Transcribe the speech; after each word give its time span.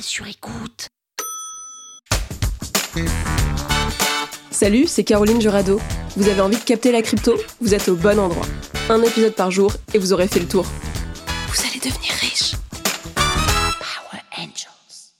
Sur 0.00 0.26
écoute. 0.26 0.88
Salut, 4.50 4.86
c'est 4.86 5.04
Caroline 5.04 5.40
Jurado. 5.40 5.80
Vous 6.16 6.28
avez 6.28 6.40
envie 6.40 6.56
de 6.56 6.62
capter 6.62 6.92
la 6.92 7.02
crypto? 7.02 7.34
Vous 7.60 7.74
êtes 7.74 7.88
au 7.88 7.96
bon 7.96 8.18
endroit. 8.18 8.46
Un 8.88 9.02
épisode 9.02 9.34
par 9.34 9.50
jour 9.50 9.72
et 9.94 9.98
vous 9.98 10.12
aurez 10.12 10.28
fait 10.28 10.38
le 10.38 10.46
tour. 10.46 10.64
Vous 11.48 11.60
allez 11.68 11.80
devenir 11.80 12.12
riche. 12.20 12.52
Power 13.14 14.22
Angels. 14.38 15.12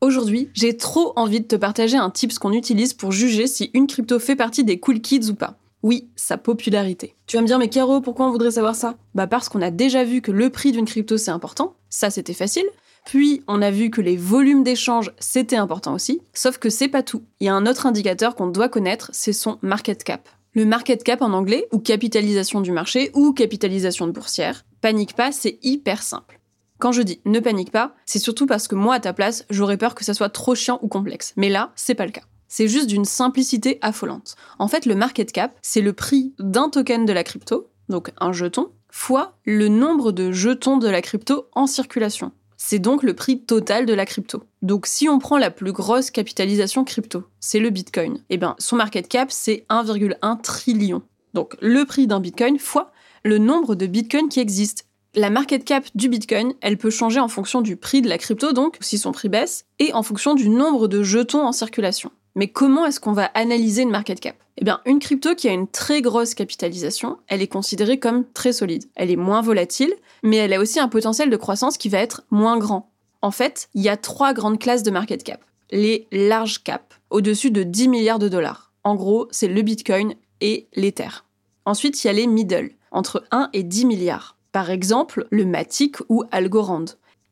Aujourd'hui, 0.00 0.50
j'ai 0.54 0.76
trop 0.76 1.12
envie 1.16 1.40
de 1.40 1.46
te 1.46 1.56
partager 1.56 1.96
un 1.96 2.10
tips 2.10 2.38
qu'on 2.38 2.52
utilise 2.52 2.94
pour 2.94 3.12
juger 3.12 3.46
si 3.46 3.70
une 3.74 3.86
crypto 3.86 4.18
fait 4.18 4.36
partie 4.36 4.64
des 4.64 4.80
cool 4.80 5.00
kids 5.00 5.30
ou 5.30 5.34
pas. 5.34 5.58
Oui, 5.82 6.08
sa 6.16 6.38
popularité. 6.38 7.14
Tu 7.26 7.36
vas 7.36 7.42
me 7.42 7.46
dire, 7.48 7.58
mais 7.58 7.68
Caro, 7.68 8.00
pourquoi 8.00 8.26
on 8.26 8.30
voudrait 8.30 8.52
savoir 8.52 8.76
ça? 8.76 8.94
Bah 9.14 9.26
parce 9.26 9.48
qu'on 9.48 9.62
a 9.62 9.70
déjà 9.70 10.04
vu 10.04 10.22
que 10.22 10.30
le 10.30 10.48
prix 10.48 10.72
d'une 10.72 10.86
crypto 10.86 11.18
c'est 11.18 11.32
important, 11.32 11.74
ça 11.90 12.08
c'était 12.08 12.34
facile. 12.34 12.66
Puis 13.04 13.42
on 13.48 13.62
a 13.62 13.70
vu 13.70 13.90
que 13.90 14.00
les 14.00 14.16
volumes 14.16 14.62
d'échange 14.62 15.12
c'était 15.18 15.56
important 15.56 15.94
aussi, 15.94 16.20
sauf 16.34 16.58
que 16.58 16.70
c'est 16.70 16.88
pas 16.88 17.02
tout. 17.02 17.22
Il 17.40 17.46
y 17.46 17.48
a 17.48 17.54
un 17.54 17.66
autre 17.66 17.86
indicateur 17.86 18.34
qu'on 18.34 18.46
doit 18.46 18.68
connaître, 18.68 19.10
c'est 19.12 19.32
son 19.32 19.58
market 19.62 20.04
cap. 20.04 20.28
Le 20.54 20.64
market 20.64 21.02
cap 21.02 21.22
en 21.22 21.32
anglais, 21.32 21.66
ou 21.72 21.78
capitalisation 21.78 22.60
du 22.60 22.72
marché, 22.72 23.10
ou 23.14 23.32
capitalisation 23.32 24.06
de 24.06 24.12
boursière. 24.12 24.64
Panique 24.82 25.14
pas, 25.14 25.32
c'est 25.32 25.58
hyper 25.62 26.02
simple. 26.02 26.40
Quand 26.78 26.92
je 26.92 27.02
dis 27.02 27.20
ne 27.24 27.40
panique 27.40 27.70
pas, 27.70 27.94
c'est 28.06 28.18
surtout 28.18 28.46
parce 28.46 28.68
que 28.68 28.74
moi 28.74 28.96
à 28.96 29.00
ta 29.00 29.12
place, 29.12 29.46
j'aurais 29.50 29.76
peur 29.76 29.94
que 29.94 30.04
ça 30.04 30.14
soit 30.14 30.28
trop 30.28 30.54
chiant 30.54 30.78
ou 30.82 30.88
complexe. 30.88 31.32
Mais 31.36 31.48
là, 31.48 31.72
c'est 31.76 31.94
pas 31.94 32.06
le 32.06 32.12
cas. 32.12 32.24
C'est 32.48 32.68
juste 32.68 32.88
d'une 32.88 33.06
simplicité 33.06 33.78
affolante. 33.80 34.36
En 34.58 34.68
fait, 34.68 34.84
le 34.84 34.94
market 34.94 35.32
cap, 35.32 35.56
c'est 35.62 35.80
le 35.80 35.94
prix 35.94 36.34
d'un 36.38 36.68
token 36.68 37.06
de 37.06 37.12
la 37.12 37.24
crypto, 37.24 37.70
donc 37.88 38.10
un 38.18 38.32
jeton, 38.32 38.72
fois 38.90 39.38
le 39.44 39.68
nombre 39.68 40.12
de 40.12 40.32
jetons 40.32 40.76
de 40.76 40.88
la 40.88 41.00
crypto 41.00 41.46
en 41.52 41.66
circulation. 41.66 42.32
C'est 42.64 42.78
donc 42.78 43.02
le 43.02 43.12
prix 43.12 43.40
total 43.40 43.86
de 43.86 43.92
la 43.92 44.06
crypto. 44.06 44.44
Donc 44.62 44.86
si 44.86 45.08
on 45.08 45.18
prend 45.18 45.36
la 45.36 45.50
plus 45.50 45.72
grosse 45.72 46.12
capitalisation 46.12 46.84
crypto, 46.84 47.24
c'est 47.40 47.58
le 47.58 47.70
Bitcoin. 47.70 48.20
Et 48.30 48.36
bien 48.36 48.54
son 48.60 48.76
market 48.76 49.08
cap 49.08 49.32
c'est 49.32 49.66
1,1 49.68 50.40
trillion. 50.40 51.02
Donc 51.34 51.56
le 51.60 51.84
prix 51.84 52.06
d'un 52.06 52.20
Bitcoin 52.20 52.60
fois 52.60 52.92
le 53.24 53.38
nombre 53.38 53.74
de 53.74 53.86
Bitcoins 53.86 54.28
qui 54.28 54.38
existent. 54.38 54.84
La 55.16 55.28
market 55.28 55.64
cap 55.64 55.84
du 55.96 56.08
Bitcoin, 56.08 56.54
elle 56.60 56.78
peut 56.78 56.90
changer 56.90 57.18
en 57.18 57.26
fonction 57.26 57.62
du 57.62 57.76
prix 57.76 58.00
de 58.00 58.08
la 58.08 58.16
crypto, 58.16 58.52
donc 58.52 58.78
si 58.80 58.96
son 58.96 59.10
prix 59.10 59.28
baisse, 59.28 59.66
et 59.80 59.92
en 59.92 60.04
fonction 60.04 60.34
du 60.34 60.48
nombre 60.48 60.86
de 60.86 61.02
jetons 61.02 61.44
en 61.44 61.52
circulation. 61.52 62.12
Mais 62.34 62.48
comment 62.48 62.86
est-ce 62.86 63.00
qu'on 63.00 63.12
va 63.12 63.26
analyser 63.34 63.82
une 63.82 63.90
market 63.90 64.20
cap? 64.20 64.36
Eh 64.58 64.64
bien, 64.64 64.80
une 64.84 64.98
crypto 64.98 65.34
qui 65.34 65.48
a 65.48 65.52
une 65.52 65.68
très 65.68 66.02
grosse 66.02 66.34
capitalisation, 66.34 67.18
elle 67.28 67.42
est 67.42 67.48
considérée 67.48 67.98
comme 67.98 68.24
très 68.32 68.52
solide. 68.52 68.84
Elle 68.94 69.10
est 69.10 69.16
moins 69.16 69.40
volatile, 69.40 69.94
mais 70.22 70.36
elle 70.36 70.52
a 70.52 70.60
aussi 70.60 70.78
un 70.78 70.88
potentiel 70.88 71.30
de 71.30 71.36
croissance 71.36 71.78
qui 71.78 71.88
va 71.88 71.98
être 71.98 72.22
moins 72.30 72.58
grand. 72.58 72.90
En 73.22 73.30
fait, 73.30 73.68
il 73.74 73.82
y 73.82 73.88
a 73.88 73.96
trois 73.96 74.34
grandes 74.34 74.58
classes 74.58 74.82
de 74.82 74.90
market 74.90 75.24
cap. 75.24 75.40
Les 75.70 76.06
large 76.12 76.62
cap, 76.62 76.94
au-dessus 77.10 77.50
de 77.50 77.62
10 77.62 77.88
milliards 77.88 78.18
de 78.18 78.28
dollars. 78.28 78.72
En 78.84 78.94
gros, 78.94 79.28
c'est 79.30 79.48
le 79.48 79.62
Bitcoin 79.62 80.14
et 80.40 80.66
l'Ether. 80.74 81.24
Ensuite, 81.64 82.02
il 82.02 82.08
y 82.08 82.10
a 82.10 82.14
les 82.14 82.26
middle, 82.26 82.72
entre 82.90 83.24
1 83.30 83.48
et 83.52 83.62
10 83.62 83.86
milliards. 83.86 84.36
Par 84.50 84.70
exemple, 84.70 85.26
le 85.30 85.46
Matic 85.46 85.96
ou 86.08 86.24
Algorand. 86.30 86.84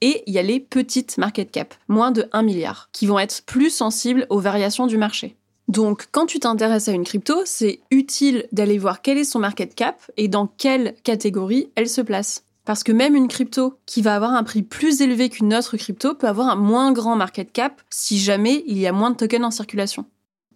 Et 0.00 0.22
il 0.26 0.34
y 0.34 0.38
a 0.38 0.42
les 0.42 0.60
petites 0.60 1.18
market 1.18 1.50
cap, 1.50 1.74
moins 1.88 2.10
de 2.10 2.28
1 2.32 2.42
milliard, 2.42 2.88
qui 2.92 3.06
vont 3.06 3.18
être 3.18 3.42
plus 3.46 3.70
sensibles 3.70 4.26
aux 4.30 4.40
variations 4.40 4.86
du 4.86 4.96
marché. 4.96 5.36
Donc, 5.68 6.06
quand 6.12 6.26
tu 6.26 6.40
t'intéresses 6.40 6.88
à 6.88 6.92
une 6.92 7.04
crypto, 7.04 7.42
c'est 7.44 7.80
utile 7.90 8.46
d'aller 8.52 8.78
voir 8.78 9.02
quel 9.02 9.18
est 9.18 9.24
son 9.24 9.38
market 9.38 9.74
cap 9.74 10.00
et 10.16 10.28
dans 10.28 10.46
quelle 10.46 10.94
catégorie 11.04 11.70
elle 11.74 11.88
se 11.88 12.00
place. 12.00 12.44
Parce 12.64 12.82
que 12.82 12.92
même 12.92 13.14
une 13.14 13.28
crypto 13.28 13.78
qui 13.86 14.02
va 14.02 14.14
avoir 14.14 14.32
un 14.32 14.44
prix 14.44 14.62
plus 14.62 15.00
élevé 15.00 15.28
qu'une 15.28 15.54
autre 15.54 15.76
crypto 15.76 16.14
peut 16.14 16.26
avoir 16.26 16.48
un 16.48 16.56
moins 16.56 16.92
grand 16.92 17.16
market 17.16 17.52
cap 17.52 17.80
si 17.90 18.18
jamais 18.18 18.62
il 18.66 18.78
y 18.78 18.86
a 18.86 18.92
moins 18.92 19.10
de 19.10 19.16
tokens 19.16 19.44
en 19.44 19.50
circulation. 19.50 20.04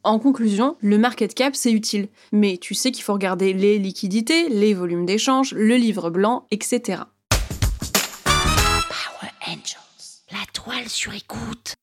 En 0.05 0.19
conclusion, 0.19 0.77
le 0.81 0.99
market 0.99 1.33
cap 1.33 1.55
c'est 1.55 1.73
utile, 1.73 2.09
mais 2.33 2.59
tu 2.59 2.75
sais 2.75 2.91
qu'il 2.91 3.05
faut 3.05 3.13
regarder 3.13 3.53
les 3.53 3.79
liquidités, 3.79 4.49
les 4.49 4.75
volumes 4.75 5.07
d'échange, 5.07 5.55
le 5.55 5.77
livre 5.77 6.11
blanc, 6.11 6.47
etc. 6.51 7.05
Angels. 10.67 10.75
La 10.75 10.79
toile 10.79 10.89
sur 10.89 11.15
écoute. 11.15 11.82